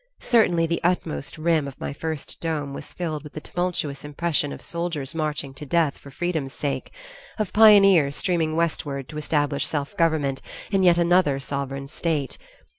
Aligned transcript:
Certainly 0.23 0.65
the 0.65 0.81
utmost 0.83 1.37
rim 1.37 1.67
of 1.67 1.79
my 1.79 1.93
first 1.93 2.39
dome 2.41 2.73
was 2.73 2.91
filled 2.91 3.23
with 3.23 3.33
the 3.33 3.39
tumultuous 3.39 4.03
impression 4.03 4.51
of 4.51 4.59
soldiers 4.63 5.13
marching 5.13 5.53
to 5.53 5.63
death 5.63 5.95
for 5.99 6.09
freedom's 6.09 6.53
sake, 6.53 6.91
of 7.37 7.53
pioneers 7.53 8.15
streaming 8.15 8.55
westward 8.55 9.07
to 9.09 9.17
establish 9.19 9.67
self 9.67 9.95
government 9.97 10.41
in 10.71 10.81
yet 10.81 10.97
another 10.97 11.39
sovereign 11.39 11.87
state. 11.87 12.39